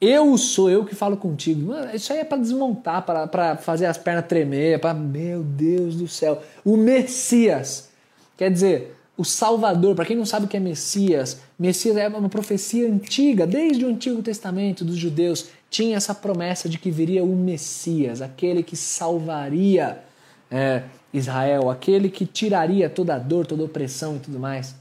[0.00, 1.68] Eu sou eu que falo contigo.
[1.68, 6.08] Mano, isso aí é para desmontar, para fazer as pernas tremer, para meu Deus do
[6.08, 6.42] céu.
[6.64, 7.90] O Messias.
[8.36, 12.30] Quer dizer, o Salvador, para quem não sabe o que é Messias, Messias é uma
[12.30, 17.36] profecia antiga, desde o Antigo Testamento dos judeus tinha essa promessa de que viria o
[17.36, 20.02] Messias, aquele que salvaria
[20.50, 24.74] é, Israel, aquele que tiraria toda a dor, toda a opressão e tudo mais.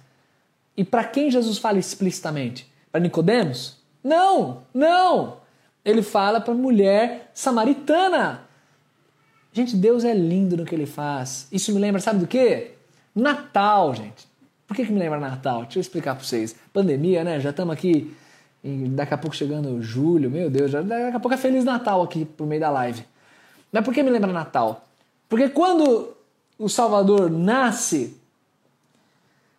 [0.78, 2.66] E para quem Jesus fala explicitamente?
[2.90, 3.79] Para Nicodemos?
[4.04, 5.38] Não, não.
[5.84, 8.42] Ele fala para mulher samaritana.
[9.52, 11.48] Gente, Deus é lindo no que ele faz.
[11.52, 12.72] Isso me lembra, sabe do quê?
[13.16, 14.28] Natal, gente.
[14.68, 15.64] Por que, que me lembra Natal?
[15.64, 16.56] Deixa eu explicar para vocês.
[16.72, 17.40] Pandemia, né?
[17.40, 18.16] Já estamos aqui
[18.64, 22.04] e daqui a pouco chegando julho, meu Deus, já, daqui a pouco é Feliz Natal
[22.04, 23.04] aqui por meio da live.
[23.72, 24.86] Mas por que me lembra Natal?
[25.30, 26.16] Porque quando
[26.58, 28.19] o Salvador nasce,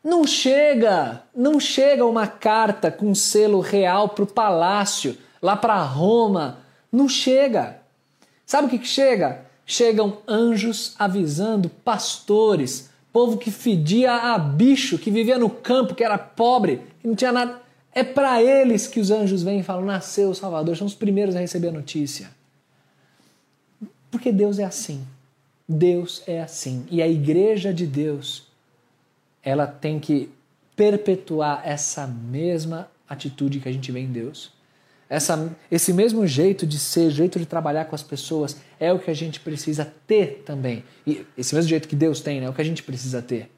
[0.03, 6.59] não chega, não chega uma carta com selo real para o palácio, lá para Roma.
[6.91, 7.81] Não chega.
[8.47, 9.45] Sabe o que, que chega?
[9.65, 16.19] Chegam anjos avisando pastores, povo que fedia a bicho, que vivia no campo, que era
[16.19, 17.61] pobre, que não tinha nada
[17.93, 21.35] é para eles que os anjos vêm e falam: nasceu o Salvador, são os primeiros
[21.35, 22.31] a receber a notícia.
[24.11, 25.05] Porque Deus é assim.
[25.69, 26.85] Deus é assim.
[26.91, 28.47] E a igreja de Deus,
[29.43, 30.31] ela tem que
[30.77, 34.53] perpetuar essa mesma atitude que a gente vê em Deus.
[35.09, 39.11] essa, esse mesmo jeito de ser, jeito de trabalhar com as pessoas, é o que
[39.11, 40.85] a gente precisa ter também.
[41.05, 43.51] E esse mesmo jeito que Deus tem, né, é o que a gente precisa ter.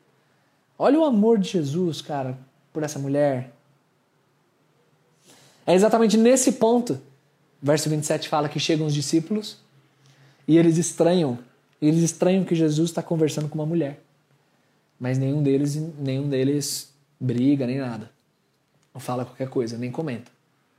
[0.78, 2.38] Olha o amor de Jesus, cara,
[2.72, 3.52] por essa mulher.
[5.66, 7.00] É exatamente nesse ponto.
[7.62, 9.58] Verso 27 fala que chegam os discípulos
[10.48, 11.38] e eles estranham.
[11.80, 14.00] Eles estranham que Jesus está conversando com uma mulher.
[15.02, 18.08] Mas nenhum deles, nenhum deles briga nem nada.
[18.94, 20.30] Não fala qualquer coisa, nem comenta.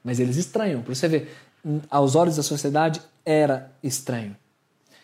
[0.02, 0.82] Mas eles estranham.
[0.82, 1.36] Para você ver,
[1.90, 4.34] aos olhos da sociedade era estranho.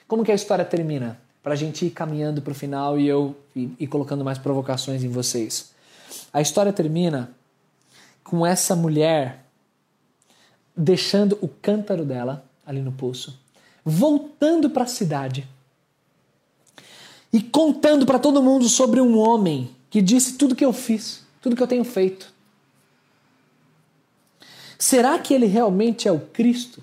[0.07, 1.19] Como que a história termina?
[1.43, 5.09] Para a gente ir caminhando para o final e eu ir, colocando mais provocações em
[5.09, 5.73] vocês.
[6.31, 7.29] A história termina
[8.23, 9.43] com essa mulher
[10.73, 13.37] deixando o cântaro dela ali no poço,
[13.83, 15.45] voltando para a cidade
[17.31, 21.55] e contando para todo mundo sobre um homem que disse tudo que eu fiz, tudo
[21.55, 22.33] que eu tenho feito.
[24.77, 26.81] Será que ele realmente é o Cristo?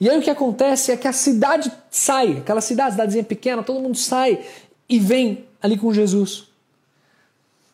[0.00, 3.80] E aí o que acontece é que a cidade sai, aquela cidade, cidadezinha pequena, todo
[3.80, 4.44] mundo sai
[4.88, 6.48] e vem ali com Jesus.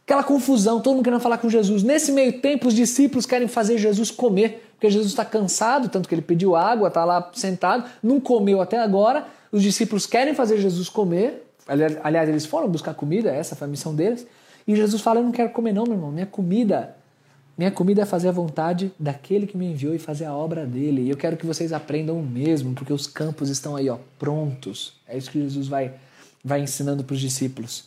[0.04, 1.82] Aquela confusão, todo mundo querendo falar com Jesus.
[1.82, 6.14] Nesse meio tempo, os discípulos querem fazer Jesus comer, porque Jesus está cansado, tanto que
[6.14, 9.26] ele pediu água, está lá sentado, não comeu até agora.
[9.52, 11.46] Os discípulos querem fazer Jesus comer.
[12.02, 14.26] Aliás, eles foram buscar comida, essa foi a missão deles.
[14.66, 16.10] E Jesus fala: Eu não quero comer, não, meu irmão.
[16.10, 16.96] Minha comida
[17.60, 21.02] minha comida é fazer a vontade daquele que me enviou e fazer a obra dele.
[21.02, 24.94] E eu quero que vocês aprendam o mesmo, porque os campos estão aí, ó, prontos.
[25.06, 25.92] É isso que Jesus vai,
[26.42, 27.84] vai ensinando para os discípulos.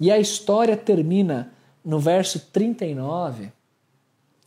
[0.00, 1.52] E a história termina
[1.84, 3.52] no verso 39,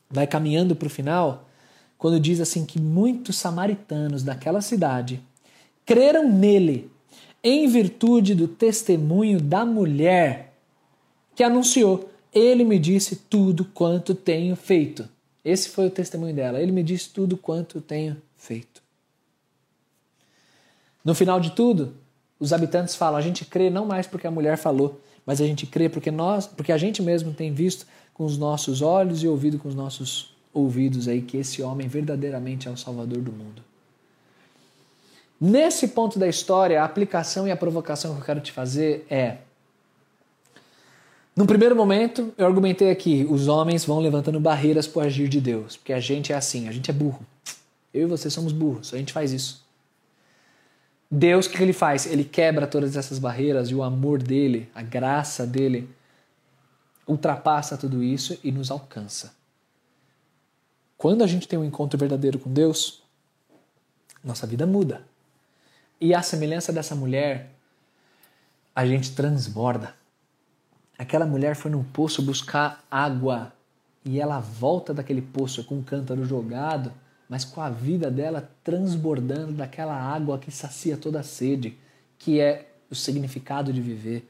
[0.10, 1.48] vai caminhando para o final,
[1.96, 5.22] quando diz assim que muitos samaritanos daquela cidade
[5.86, 6.89] creram nele
[7.43, 10.53] em virtude do testemunho da mulher
[11.36, 15.08] que anunciou ele me disse tudo quanto tenho feito.
[15.45, 16.60] Esse foi o testemunho dela.
[16.60, 18.82] Ele me disse tudo quanto tenho feito.
[21.06, 21.93] No final de tudo,
[22.39, 25.67] os habitantes falam: a gente crê não mais porque a mulher falou, mas a gente
[25.67, 29.60] crê porque nós, porque a gente mesmo tem visto com os nossos olhos e ouvido
[29.60, 33.62] com os nossos ouvidos aí que esse homem verdadeiramente é o Salvador do mundo.
[35.45, 39.39] Nesse ponto da história, a aplicação e a provocação que eu quero te fazer é
[41.36, 45.41] no primeiro momento, eu argumentei aqui, os homens vão levantando barreiras para o agir de
[45.41, 47.25] Deus, porque a gente é assim, a gente é burro.
[47.93, 49.65] Eu e você somos burros, a gente faz isso.
[51.12, 52.06] Deus, o que ele faz?
[52.06, 55.89] Ele quebra todas essas barreiras e o amor dele, a graça dele,
[57.06, 59.36] ultrapassa tudo isso e nos alcança.
[60.97, 63.03] Quando a gente tem um encontro verdadeiro com Deus,
[64.23, 65.12] nossa vida muda.
[66.04, 67.50] E a semelhança dessa mulher,
[68.76, 69.96] a gente transborda.
[70.98, 73.54] Aquela mulher foi num poço buscar água
[74.04, 76.92] e ela volta daquele poço com um cântaro jogado,
[77.30, 81.78] mas com a vida dela transbordando daquela água que sacia toda a sede,
[82.20, 84.30] que é o significado de viver,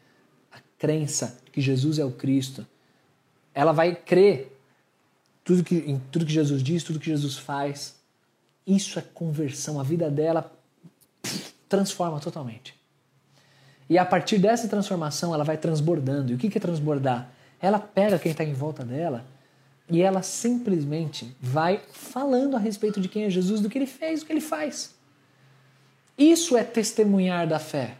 [0.52, 2.68] a crença que Jesus é o Cristo.
[3.52, 4.56] Ela vai crer
[5.44, 7.96] tudo que, em tudo que Jesus diz, tudo que Jesus faz.
[8.64, 9.80] Isso é conversão.
[9.80, 10.56] A vida dela
[11.74, 12.80] transforma totalmente.
[13.90, 16.32] E a partir dessa transformação ela vai transbordando.
[16.32, 17.30] E o que é transbordar?
[17.60, 19.26] Ela pega quem está em volta dela
[19.90, 24.20] e ela simplesmente vai falando a respeito de quem é Jesus, do que ele fez,
[24.20, 24.96] do que ele faz.
[26.16, 27.98] Isso é testemunhar da fé.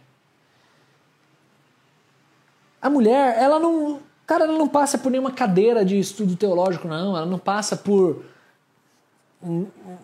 [2.80, 7.16] A mulher, ela não, cara, ela não passa por nenhuma cadeira de estudo teológico, não.
[7.16, 8.24] Ela não passa por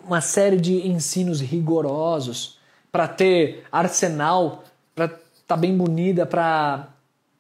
[0.05, 2.60] uma série de ensinos rigorosos
[2.91, 5.09] para ter arsenal, para
[5.47, 6.89] tá bem bonita para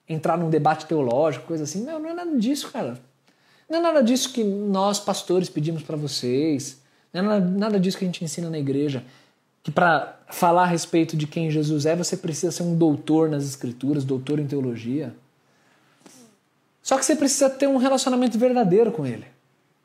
[0.08, 1.84] entrar num debate teológico, coisa assim.
[1.84, 2.98] Não, não é nada disso, cara.
[3.68, 6.80] Não é nada disso que nós, pastores, pedimos para vocês.
[7.12, 9.04] Não é nada, nada disso que a gente ensina na igreja.
[9.62, 13.44] Que para falar a respeito de quem Jesus é, você precisa ser um doutor nas
[13.44, 15.14] escrituras, doutor em teologia.
[16.82, 19.26] Só que você precisa ter um relacionamento verdadeiro com Ele.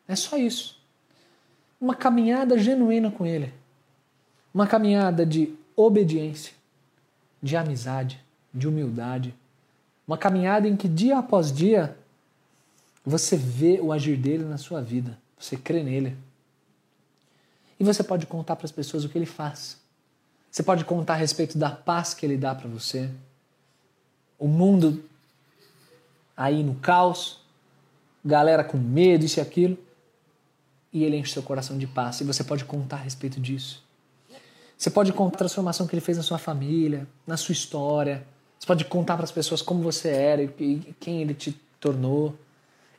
[0.08, 0.82] É só isso.
[1.80, 3.54] Uma caminhada genuína com Ele.
[4.56, 6.56] Uma caminhada de obediência
[7.46, 8.20] de amizade,
[8.52, 9.36] de humildade.
[10.08, 11.96] Uma caminhada em que dia após dia
[13.06, 16.18] você vê o agir dele na sua vida, você crê nele.
[17.80, 19.78] E você pode contar para as pessoas o que ele faz.
[20.50, 23.12] Você pode contar a respeito da paz que ele dá para você.
[24.40, 25.04] O mundo
[26.36, 27.42] aí no caos,
[28.24, 29.78] galera com medo, isso e aquilo.
[30.92, 32.22] E ele enche seu coração de paz.
[32.22, 33.85] E você pode contar a respeito disso.
[34.78, 38.26] Você pode contar a transformação que ele fez na sua família, na sua história.
[38.60, 42.36] Você pode contar para as pessoas como você era e quem ele te tornou.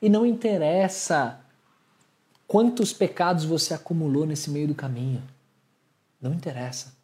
[0.01, 1.41] E não interessa
[2.47, 5.23] quantos pecados você acumulou nesse meio do caminho.
[6.21, 6.95] Não interessa.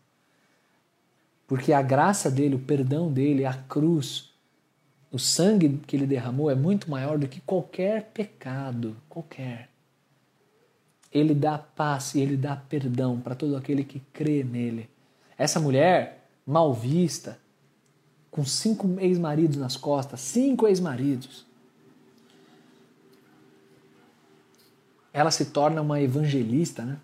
[1.47, 4.33] Porque a graça dele, o perdão dele, a cruz,
[5.11, 9.69] o sangue que ele derramou é muito maior do que qualquer pecado, qualquer.
[11.13, 14.89] Ele dá paz e ele dá perdão para todo aquele que crê nele.
[15.37, 17.39] Essa mulher mal vista,
[18.31, 21.47] com cinco ex-maridos nas costas, cinco ex-maridos,
[25.13, 26.99] ela se torna uma evangelista, né?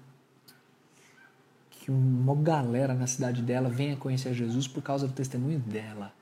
[1.71, 6.13] Que uma galera na cidade dela venha conhecer Jesus por causa do testemunho dela.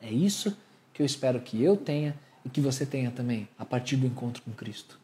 [0.00, 0.56] É isso
[0.92, 4.42] que eu espero que eu tenha e que você tenha também a partir do encontro
[4.42, 4.98] com Cristo.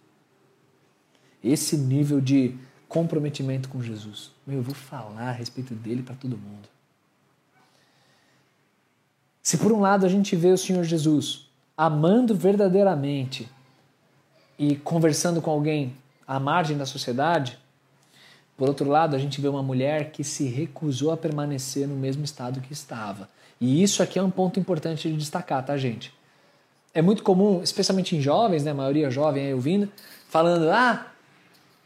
[1.47, 2.55] Esse nível de
[2.89, 4.31] comprometimento com Jesus.
[4.47, 6.69] Meu, eu vou falar a respeito dele para todo mundo.
[9.43, 13.49] Se por um lado a gente vê o Senhor Jesus amando verdadeiramente
[14.59, 15.95] e conversando com alguém
[16.27, 17.59] à margem da sociedade,
[18.57, 22.25] por outro lado, a gente vê uma mulher que se recusou a permanecer no mesmo
[22.25, 23.29] estado que estava.
[23.61, 26.13] E isso aqui é um ponto importante de destacar, tá, gente?
[26.95, 29.93] É muito comum, especialmente em jovens, né, a maioria jovem aí ouvindo,
[30.29, 31.13] falando: ah,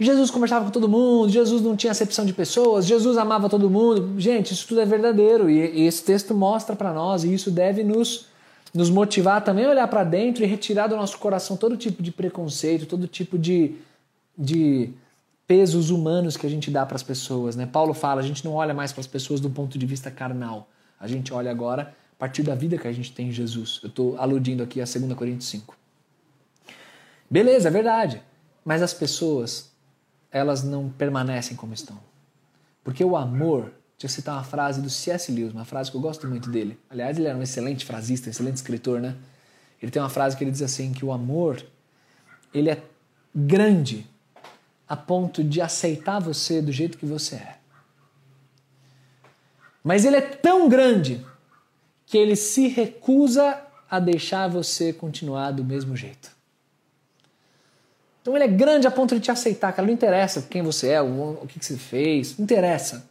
[0.01, 4.19] Jesus conversava com todo mundo, Jesus não tinha acepção de pessoas, Jesus amava todo mundo.
[4.19, 8.29] Gente, isso tudo é verdadeiro e, esse texto mostra para nós e isso deve nos
[8.73, 12.13] nos motivar também a olhar para dentro e retirar do nosso coração todo tipo de
[12.13, 13.75] preconceito, todo tipo de,
[14.39, 14.91] de
[15.45, 17.57] pesos humanos que a gente dá para as pessoas.
[17.57, 17.67] Né?
[17.67, 20.69] Paulo fala, a gente não olha mais para as pessoas do ponto de vista carnal,
[21.01, 23.81] a gente olha agora a partir da vida que a gente tem em Jesus.
[23.83, 25.77] Eu estou aludindo aqui a 2 Coríntios 5.
[27.29, 28.23] Beleza, é verdade.
[28.65, 29.70] Mas as pessoas,
[30.31, 31.99] elas não permanecem como estão.
[32.83, 35.31] Porque o amor Deixa eu citar uma frase do C.S.
[35.31, 36.79] Lewis, uma frase que eu gosto muito dele.
[36.89, 39.15] Aliás, ele era um excelente frasista, um excelente escritor, né?
[39.81, 41.63] Ele tem uma frase que ele diz assim que o amor
[42.55, 42.83] ele é
[43.35, 44.07] grande
[44.89, 47.59] a ponto de aceitar você do jeito que você é.
[49.85, 51.23] Mas ele é tão grande
[52.07, 56.31] que ele se recusa a deixar você continuar do mesmo jeito.
[58.23, 59.87] Então ele é grande a ponto de te aceitar, cara.
[59.87, 63.09] Não interessa quem você é, o, que, você fez, não interessa.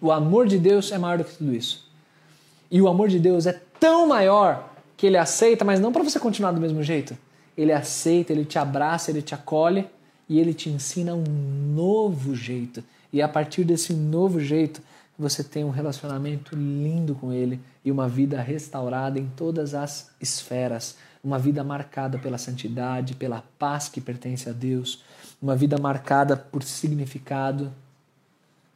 [0.00, 1.88] O amor de Deus é maior do que tudo isso.
[2.70, 6.18] E o amor de Deus é tão maior que ele aceita, mas não para você
[6.18, 7.16] continuar do mesmo jeito.
[7.56, 9.86] Ele aceita, ele te abraça, ele te acolhe
[10.28, 11.24] e ele te ensina um
[11.74, 12.84] novo jeito.
[13.12, 14.80] E a partir desse novo jeito,
[15.18, 20.96] você tem um relacionamento lindo com ele e uma vida restaurada em todas as esferas.
[21.22, 25.04] Uma vida marcada pela santidade, pela paz que pertence a Deus,
[25.40, 27.72] uma vida marcada por significado,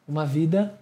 [0.06, 0.78] uma vida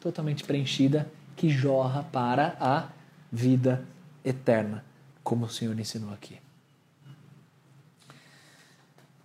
[0.00, 2.88] totalmente preenchida que jorra para a
[3.30, 3.84] vida
[4.24, 4.84] eterna,
[5.22, 6.38] como o Senhor ensinou aqui.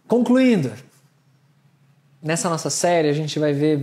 [0.08, 0.73] Concluindo,
[2.21, 3.80] nessa nossa série a gente vai ver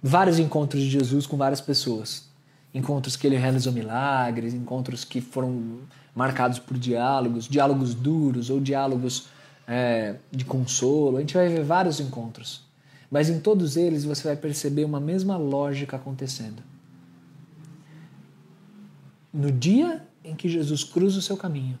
[0.00, 2.30] vários encontros de Jesus com várias pessoas.
[2.72, 5.80] Encontros que ele realizou milagres, encontros que foram
[6.14, 9.28] marcados por diálogos, diálogos duros ou diálogos
[9.66, 11.16] é, de consolo.
[11.16, 12.62] A gente vai ver vários encontros.
[13.10, 16.62] Mas em todos eles você vai perceber uma mesma lógica acontecendo.
[19.32, 21.78] No dia em que Jesus cruza o seu caminho,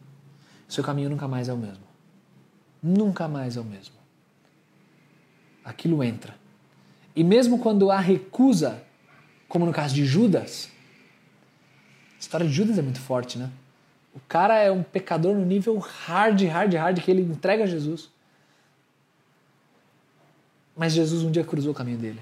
[0.68, 1.84] seu caminho nunca mais é o mesmo.
[2.82, 3.94] Nunca mais é o mesmo.
[5.64, 6.34] Aquilo entra.
[7.14, 8.82] E mesmo quando há recusa,
[9.48, 10.70] como no caso de Judas,
[12.16, 13.50] a história de Judas é muito forte, né?
[14.14, 18.10] O cara é um pecador no nível hard, hard, hard que ele entrega a Jesus.
[20.76, 22.20] Mas Jesus um dia cruzou o caminho dele.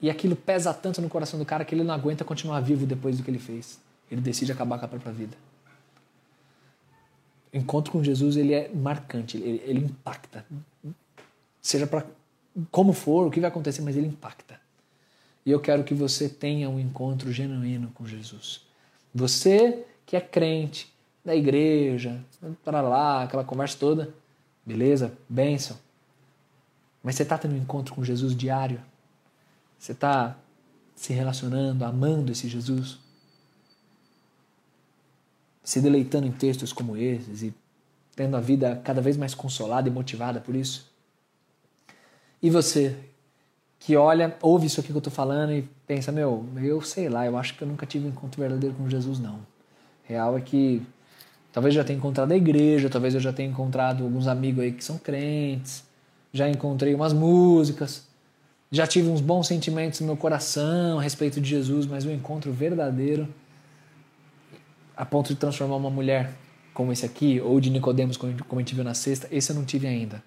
[0.00, 3.16] E aquilo pesa tanto no coração do cara que ele não aguenta continuar vivo depois
[3.16, 3.80] do que ele fez.
[4.10, 5.36] Ele decide acabar com a própria vida.
[7.52, 10.44] O encontro com Jesus ele é marcante, ele, ele impacta.
[11.62, 12.04] Seja para
[12.70, 14.60] como for, o que vai acontecer, mas ele impacta.
[15.44, 18.62] E eu quero que você tenha um encontro genuíno com Jesus.
[19.14, 20.93] Você que é crente
[21.24, 22.22] da igreja,
[22.64, 24.14] para lá, aquela conversa toda,
[24.64, 25.12] beleza?
[25.28, 25.78] Bênção.
[27.02, 28.80] Mas você está tendo um encontro com Jesus diário?
[29.78, 30.36] Você está
[30.94, 32.98] se relacionando, amando esse Jesus?
[35.62, 37.54] Se deleitando em textos como esses e
[38.14, 40.90] tendo a vida cada vez mais consolada e motivada por isso?
[42.42, 42.96] E você
[43.78, 47.26] que olha, ouve isso aqui que eu estou falando e pensa, meu, eu sei lá,
[47.26, 49.40] eu acho que eu nunca tive um encontro verdadeiro com Jesus, não.
[50.04, 50.82] Real é que
[51.54, 54.72] talvez eu já tenha encontrado a igreja, talvez eu já tenha encontrado alguns amigos aí
[54.72, 55.84] que são crentes,
[56.32, 58.08] já encontrei umas músicas,
[58.72, 62.12] já tive uns bons sentimentos no meu coração a respeito de Jesus, mas o um
[62.12, 63.32] encontro verdadeiro
[64.96, 66.32] a ponto de transformar uma mulher
[66.72, 69.64] como esse aqui, ou de Nicodemos, como a gente viu na sexta, esse eu não
[69.64, 70.20] tive ainda.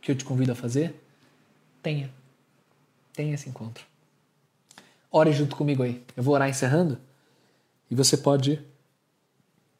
[0.00, 1.00] que eu te convido a fazer?
[1.80, 2.10] Tenha.
[3.12, 3.84] Tenha esse encontro.
[5.08, 6.02] Ore junto comigo aí.
[6.16, 6.98] Eu vou orar encerrando
[7.88, 8.60] e você pode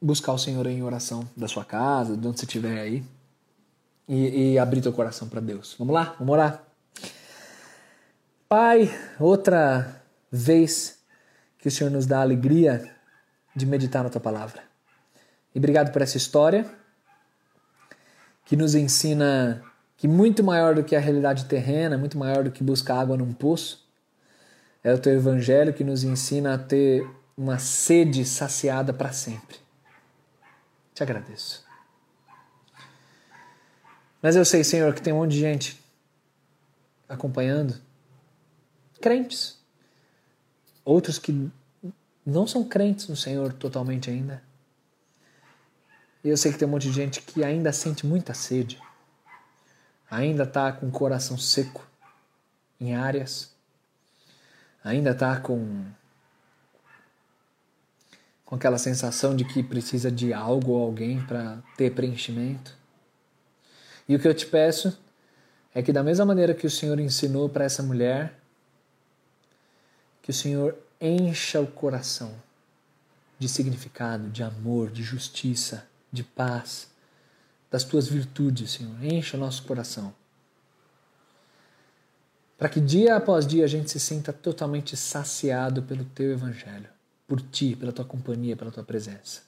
[0.02, 3.04] buscar o Senhor em oração da sua casa, de onde você estiver aí,
[4.08, 5.76] e, e abrir teu coração para Deus.
[5.78, 6.16] Vamos lá?
[6.18, 6.64] Vamos orar?
[8.48, 8.90] Pai,
[9.20, 10.98] outra vez
[11.56, 12.90] que o Senhor nos dá a alegria
[13.54, 14.62] de meditar na tua palavra.
[15.54, 16.66] E obrigado por essa história
[18.44, 19.62] que nos ensina
[19.96, 23.32] que muito maior do que a realidade terrena, muito maior do que buscar água num
[23.32, 23.88] poço,
[24.82, 29.61] é o teu evangelho que nos ensina a ter uma sede saciada para sempre.
[30.94, 31.64] Te agradeço.
[34.20, 35.82] Mas eu sei, Senhor, que tem um monte de gente
[37.08, 37.80] acompanhando,
[39.00, 39.58] crentes,
[40.84, 41.50] outros que
[42.24, 44.42] não são crentes no Senhor totalmente ainda.
[46.22, 48.80] E eu sei que tem um monte de gente que ainda sente muita sede,
[50.08, 51.84] ainda está com o coração seco
[52.80, 53.52] em áreas,
[54.84, 55.84] ainda está com
[58.52, 62.76] com aquela sensação de que precisa de algo ou alguém para ter preenchimento.
[64.06, 64.94] E o que eu te peço
[65.74, 68.38] é que, da mesma maneira que o Senhor ensinou para essa mulher,
[70.20, 72.34] que o Senhor encha o coração
[73.38, 76.90] de significado, de amor, de justiça, de paz,
[77.70, 79.02] das tuas virtudes, Senhor.
[79.02, 80.12] Encha o nosso coração.
[82.58, 86.91] Para que dia após dia a gente se sinta totalmente saciado pelo teu evangelho
[87.32, 89.40] por ti, pela tua companhia, pela tua presença.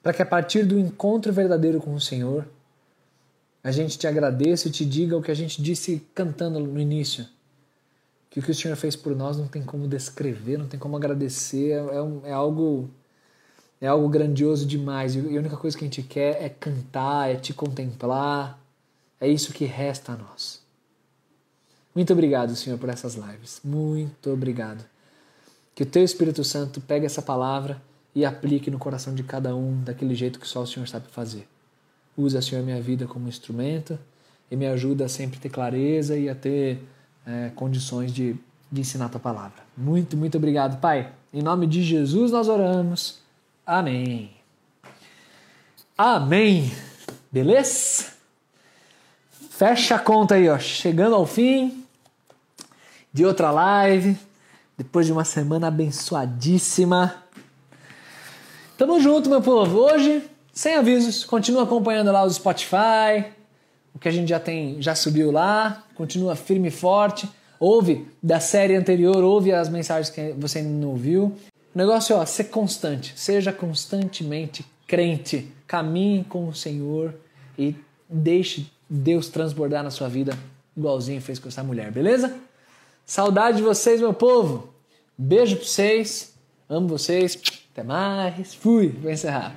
[0.00, 2.46] Para que a partir do encontro verdadeiro com o Senhor,
[3.60, 7.26] a gente te agradeça e te diga o que a gente disse cantando no início.
[8.30, 10.96] Que o que o Senhor fez por nós não tem como descrever, não tem como
[10.96, 12.88] agradecer, é, um, é algo
[13.80, 15.16] é algo grandioso demais.
[15.16, 18.56] E a única coisa que a gente quer é cantar, é te contemplar.
[19.20, 20.62] É isso que resta a nós.
[21.92, 23.60] Muito obrigado, Senhor, por essas lives.
[23.64, 24.88] Muito obrigado.
[25.80, 27.80] Que o teu Espírito Santo pegue essa palavra
[28.14, 31.48] e aplique no coração de cada um daquele jeito que só o Senhor sabe fazer.
[32.14, 33.98] Usa, Senhor, minha vida como instrumento
[34.50, 36.86] e me ajuda a sempre ter clareza e a ter
[37.26, 38.36] é, condições de,
[38.70, 39.62] de ensinar a tua palavra.
[39.74, 41.12] Muito, muito obrigado, Pai.
[41.32, 43.18] Em nome de Jesus nós oramos.
[43.64, 44.32] Amém.
[45.96, 46.70] Amém.
[47.32, 48.04] Beleza?
[49.30, 50.58] Fecha a conta aí, ó.
[50.58, 51.82] Chegando ao fim
[53.10, 54.28] de outra live
[54.80, 57.22] depois de uma semana abençoadíssima.
[58.78, 59.76] Tamo junto, meu povo.
[59.76, 60.22] Hoje,
[60.54, 63.26] sem avisos, continua acompanhando lá o Spotify,
[63.94, 67.28] o que a gente já tem, já subiu lá, continua firme e forte.
[67.58, 71.36] Ouve da série anterior, ouve as mensagens que você ainda não ouviu.
[71.74, 77.14] O negócio é ó, ser constante, seja constantemente crente, caminhe com o Senhor
[77.58, 77.76] e
[78.08, 80.32] deixe Deus transbordar na sua vida,
[80.74, 82.34] igualzinho fez com essa mulher, beleza?
[83.04, 84.69] Saudade de vocês, meu povo.
[85.22, 86.34] Beijo pra vocês.
[86.66, 87.38] Amo vocês.
[87.72, 88.54] Até mais.
[88.54, 88.88] Fui.
[88.88, 89.54] Vou encerrar.